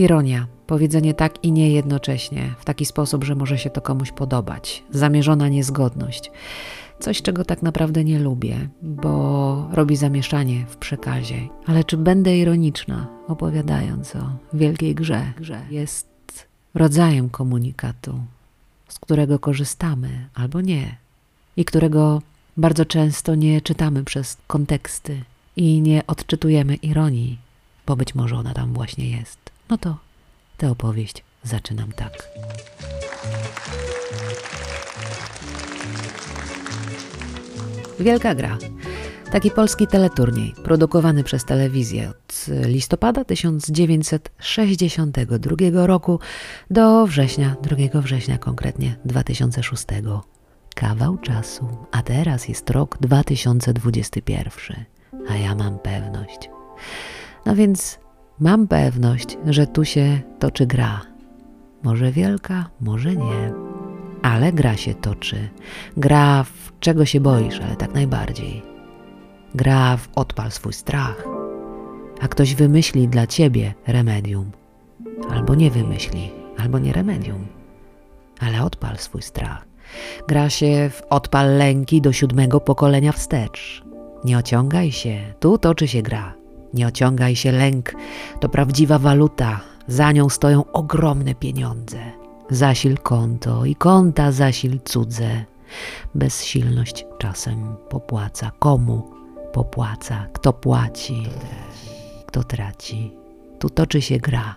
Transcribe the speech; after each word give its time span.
Ironia. 0.00 0.46
Powiedzenie 0.66 1.14
tak 1.14 1.44
i 1.44 1.52
nie 1.52 1.70
jednocześnie, 1.70 2.54
w 2.58 2.64
taki 2.64 2.86
sposób, 2.86 3.24
że 3.24 3.34
może 3.34 3.58
się 3.58 3.70
to 3.70 3.80
komuś 3.80 4.12
podobać. 4.12 4.84
Zamierzona 4.90 5.48
niezgodność. 5.48 6.30
Coś, 7.00 7.22
czego 7.22 7.44
tak 7.44 7.62
naprawdę 7.62 8.04
nie 8.04 8.18
lubię, 8.18 8.68
bo 8.82 9.68
robi 9.72 9.96
zamieszanie 9.96 10.66
w 10.68 10.76
przekazie. 10.76 11.48
Ale 11.66 11.84
czy 11.84 11.96
będę 11.96 12.38
ironiczna, 12.38 13.06
opowiadając 13.28 14.16
o 14.16 14.32
wielkiej 14.52 14.94
grze? 14.94 15.32
grze. 15.36 15.60
Jest 15.70 16.08
rodzajem 16.74 17.30
komunikatu, 17.30 18.20
z 18.88 18.98
którego 18.98 19.38
korzystamy 19.38 20.28
albo 20.34 20.60
nie, 20.60 20.96
i 21.56 21.64
którego 21.64 22.22
bardzo 22.56 22.84
często 22.84 23.34
nie 23.34 23.60
czytamy 23.60 24.04
przez 24.04 24.36
konteksty 24.46 25.20
i 25.56 25.80
nie 25.80 26.06
odczytujemy 26.06 26.74
ironii, 26.74 27.38
bo 27.90 27.96
być 27.96 28.14
może 28.14 28.36
ona 28.36 28.54
tam 28.54 28.74
właśnie 28.74 29.10
jest. 29.10 29.38
No 29.68 29.78
to 29.78 29.96
tę 30.56 30.70
opowieść 30.70 31.24
zaczynam 31.42 31.92
tak. 31.92 32.28
Wielka 38.00 38.34
gra. 38.34 38.58
Taki 39.32 39.50
polski 39.50 39.86
teleturniej, 39.86 40.54
produkowany 40.64 41.24
przez 41.24 41.44
telewizję 41.44 42.10
od 42.10 42.46
listopada 42.66 43.24
1962 43.24 45.86
roku 45.86 46.20
do 46.70 47.06
września, 47.06 47.56
2 47.62 48.00
września 48.00 48.38
konkretnie 48.38 48.96
2006. 49.04 49.84
Kawał 50.74 51.18
czasu, 51.18 51.68
a 51.90 52.02
teraz 52.02 52.48
jest 52.48 52.70
rok 52.70 52.98
2021, 53.00 54.84
a 55.28 55.36
ja 55.36 55.54
mam 55.54 55.78
pewność. 55.78 56.50
No 57.50 57.56
więc 57.56 57.98
mam 58.40 58.68
pewność, 58.68 59.38
że 59.46 59.66
tu 59.66 59.84
się 59.84 60.20
toczy 60.38 60.66
gra. 60.66 61.00
Może 61.82 62.12
wielka, 62.12 62.70
może 62.80 63.16
nie, 63.16 63.52
ale 64.22 64.52
gra 64.52 64.76
się 64.76 64.94
toczy. 64.94 65.48
Gra 65.96 66.44
w 66.44 66.72
czego 66.80 67.04
się 67.04 67.20
boisz, 67.20 67.60
ale 67.60 67.76
tak 67.76 67.94
najbardziej. 67.94 68.62
Gra 69.54 69.96
w 69.96 70.08
odpal 70.14 70.50
swój 70.50 70.72
strach, 70.72 71.24
a 72.20 72.28
ktoś 72.28 72.54
wymyśli 72.54 73.08
dla 73.08 73.26
ciebie 73.26 73.74
remedium. 73.86 74.50
Albo 75.30 75.54
nie 75.54 75.70
wymyśli, 75.70 76.30
albo 76.58 76.78
nie 76.78 76.92
remedium, 76.92 77.46
ale 78.40 78.62
odpal 78.62 78.96
swój 78.98 79.22
strach. 79.22 79.66
Gra 80.28 80.50
się 80.50 80.90
w 80.90 81.02
odpal 81.10 81.56
lęki 81.56 82.00
do 82.00 82.12
siódmego 82.12 82.60
pokolenia 82.60 83.12
wstecz. 83.12 83.84
Nie 84.24 84.38
ociągaj 84.38 84.92
się, 84.92 85.34
tu 85.40 85.58
toczy 85.58 85.88
się 85.88 86.02
gra. 86.02 86.39
Nie 86.74 86.86
ociągaj 86.86 87.36
się 87.36 87.52
lęk, 87.52 87.92
to 88.40 88.48
prawdziwa 88.48 88.98
waluta, 88.98 89.60
za 89.86 90.12
nią 90.12 90.28
stoją 90.28 90.72
ogromne 90.72 91.34
pieniądze. 91.34 91.98
Zasil 92.50 92.98
konto 92.98 93.64
i 93.64 93.74
konta 93.74 94.32
zasil 94.32 94.80
cudze. 94.84 95.44
Bezsilność 96.14 97.06
czasem 97.18 97.76
popłaca. 97.88 98.50
Komu 98.58 99.10
popłaca? 99.52 100.26
Kto 100.32 100.52
płaci? 100.52 101.22
Kto 102.26 102.44
traci? 102.44 103.12
Tu 103.58 103.70
toczy 103.70 104.02
się 104.02 104.18
gra. 104.18 104.56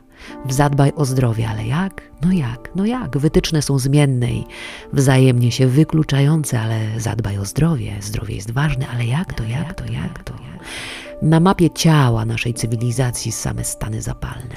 Zadbaj 0.50 0.92
o 0.96 1.06
zdrowie, 1.06 1.50
ale 1.50 1.68
jak? 1.68 2.02
No 2.22 2.32
jak? 2.32 2.72
No 2.76 2.86
jak? 2.86 3.18
Wytyczne 3.18 3.62
są 3.62 3.80
zmienne 3.80 4.32
i 4.32 4.46
wzajemnie 4.94 5.52
się 5.52 5.68
wykluczające, 5.68 6.62
ale 6.62 7.00
zadbaj 7.00 7.38
o 7.38 7.46
zdrowie. 7.46 7.96
Zdrowie 8.02 8.36
jest 8.36 8.52
ważne, 8.52 8.88
ale 8.88 9.06
jak 9.06 9.34
to, 9.34 9.44
jak 9.44 9.74
to, 9.74 9.86
jak 9.86 10.24
to? 10.24 10.53
Na 11.24 11.40
mapie 11.40 11.70
ciała 11.70 12.26
naszej 12.26 12.54
cywilizacji 12.54 13.32
same 13.32 13.64
stany 13.64 14.02
zapalne. 14.02 14.56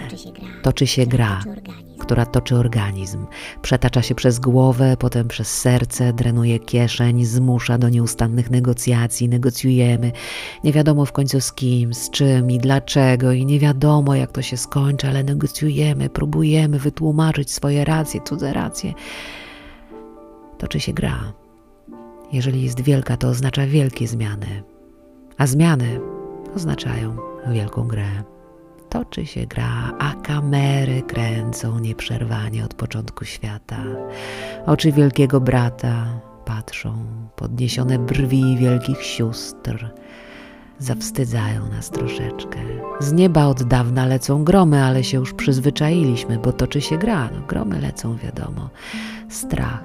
Toczy 0.62 0.86
się 0.86 1.06
gra, 1.06 1.42
która 1.98 2.26
toczy 2.26 2.56
organizm. 2.56 3.26
Przetacza 3.62 4.02
się 4.02 4.14
przez 4.14 4.38
głowę, 4.38 4.96
potem 4.98 5.28
przez 5.28 5.60
serce, 5.60 6.12
drenuje 6.12 6.58
kieszeń, 6.58 7.24
zmusza 7.24 7.78
do 7.78 7.88
nieustannych 7.88 8.50
negocjacji. 8.50 9.28
Negocjujemy. 9.28 10.12
Nie 10.64 10.72
wiadomo 10.72 11.04
w 11.04 11.12
końcu 11.12 11.40
z 11.40 11.52
kim, 11.52 11.94
z 11.94 12.10
czym 12.10 12.50
i 12.50 12.58
dlaczego, 12.58 13.32
i 13.32 13.46
nie 13.46 13.58
wiadomo 13.58 14.14
jak 14.14 14.32
to 14.32 14.42
się 14.42 14.56
skończy, 14.56 15.08
ale 15.08 15.24
negocjujemy, 15.24 16.10
próbujemy 16.10 16.78
wytłumaczyć 16.78 17.52
swoje 17.52 17.84
racje, 17.84 18.20
cudze 18.20 18.52
racje. 18.52 18.92
Toczy 20.58 20.80
się 20.80 20.92
gra. 20.92 21.32
Jeżeli 22.32 22.62
jest 22.62 22.80
wielka, 22.80 23.16
to 23.16 23.28
oznacza 23.28 23.66
wielkie 23.66 24.08
zmiany. 24.08 24.62
A 25.38 25.46
zmiany 25.46 26.00
oznaczają 26.56 27.16
wielką 27.50 27.88
grę. 27.88 28.08
Toczy 28.88 29.26
się 29.26 29.46
gra, 29.46 29.92
a 29.98 30.14
kamery 30.14 31.02
kręcą 31.02 31.78
nieprzerwanie 31.78 32.64
od 32.64 32.74
początku 32.74 33.24
świata. 33.24 33.82
Oczy 34.66 34.92
wielkiego 34.92 35.40
brata 35.40 36.06
patrzą, 36.44 36.94
podniesione 37.36 37.98
brwi 37.98 38.56
wielkich 38.56 39.02
sióstr 39.02 39.90
zawstydzają 40.78 41.68
nas 41.68 41.90
troszeczkę. 41.90 42.58
Z 43.00 43.12
nieba 43.12 43.46
od 43.46 43.62
dawna 43.62 44.06
lecą 44.06 44.44
gromy, 44.44 44.84
ale 44.84 45.04
się 45.04 45.18
już 45.18 45.34
przyzwyczailiśmy, 45.34 46.38
bo 46.38 46.52
toczy 46.52 46.80
się 46.80 46.98
gra. 46.98 47.30
No, 47.32 47.46
gromy 47.46 47.80
lecą, 47.80 48.16
wiadomo. 48.16 48.70
Strach 49.28 49.84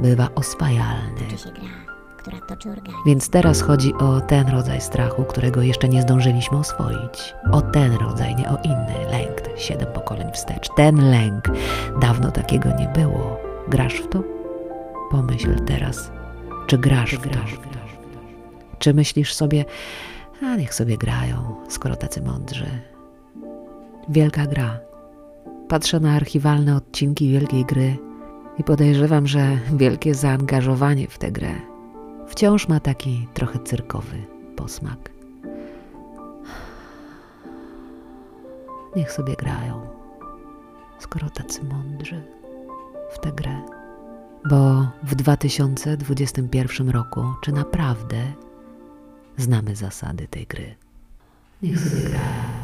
bywa 0.00 0.28
oswajalny. 0.34 1.20
Toczy 1.20 1.38
się 1.38 1.50
gra 1.50 1.87
która 2.28 2.46
toczy 2.46 2.70
organizm. 2.70 2.98
Więc 3.06 3.30
teraz 3.30 3.60
chodzi 3.60 3.94
o 3.94 4.20
ten 4.20 4.48
rodzaj 4.48 4.80
strachu, 4.80 5.24
którego 5.24 5.62
jeszcze 5.62 5.88
nie 5.88 6.02
zdążyliśmy 6.02 6.58
oswoić. 6.58 7.34
O 7.52 7.62
ten 7.62 7.92
rodzaj, 7.92 8.36
nie 8.36 8.48
o 8.50 8.56
inny 8.64 9.10
lęk, 9.10 9.42
siedem 9.56 9.92
pokoleń 9.92 10.32
wstecz. 10.32 10.68
Ten 10.76 11.10
lęk, 11.10 11.44
dawno 12.00 12.30
takiego 12.30 12.68
nie 12.78 12.88
było. 12.88 13.40
Grasz 13.68 13.94
w 13.94 14.08
to? 14.08 14.22
Pomyśl 15.10 15.64
teraz, 15.64 16.10
czy 16.66 16.78
grasz 16.78 17.14
w 17.14 17.22
to? 17.22 17.38
Czy 18.78 18.94
myślisz 18.94 19.34
sobie, 19.34 19.64
a 20.42 20.56
niech 20.56 20.74
sobie 20.74 20.98
grają, 20.98 21.54
skoro 21.68 21.96
tacy 21.96 22.22
mądrzy. 22.22 22.66
Wielka 24.08 24.46
gra. 24.46 24.78
Patrzę 25.68 26.00
na 26.00 26.12
archiwalne 26.12 26.76
odcinki 26.76 27.30
wielkiej 27.30 27.64
gry 27.64 27.96
i 28.58 28.64
podejrzewam, 28.64 29.26
że 29.26 29.58
wielkie 29.72 30.14
zaangażowanie 30.14 31.08
w 31.08 31.18
tę 31.18 31.32
grę 31.32 31.77
wciąż 32.28 32.68
ma 32.68 32.80
taki 32.80 33.28
trochę 33.34 33.58
cyrkowy 33.58 34.22
posmak. 34.56 35.10
Niech 38.96 39.12
sobie 39.12 39.36
grają, 39.36 39.86
skoro 40.98 41.30
tacy 41.30 41.64
mądrzy 41.64 42.22
w 43.10 43.18
tę 43.18 43.32
grę. 43.32 43.62
Bo 44.50 44.88
w 45.02 45.14
2021 45.14 46.90
roku, 46.90 47.24
czy 47.42 47.52
naprawdę 47.52 48.32
znamy 49.36 49.76
zasady 49.76 50.28
tej 50.28 50.46
gry? 50.46 50.74
Niech 51.62 51.78
sobie 51.80 52.02
grają. 52.02 52.58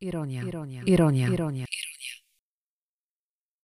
Ironia, 0.00 0.42
ironia, 0.42 0.82
ironia, 0.82 1.28
ironia. 1.28 1.64